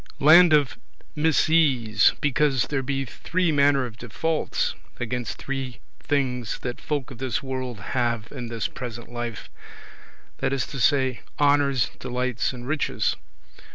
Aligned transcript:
Land 0.19 0.51
of 0.51 0.79
misease, 1.15 2.13
because 2.21 2.65
there 2.69 2.81
be 2.81 3.05
three 3.05 3.51
manner 3.51 3.85
of 3.85 3.97
defaults 3.99 4.73
against 4.99 5.37
three 5.37 5.79
things 5.99 6.57
that 6.63 6.81
folk 6.81 7.11
of 7.11 7.19
this 7.19 7.43
world 7.43 7.79
have 7.93 8.27
in 8.31 8.47
this 8.47 8.67
present 8.67 9.11
life; 9.11 9.47
that 10.39 10.53
is 10.53 10.65
to 10.65 10.79
say, 10.79 11.21
honours, 11.39 11.91
delights, 11.99 12.51
and 12.51 12.67
riches. 12.67 13.15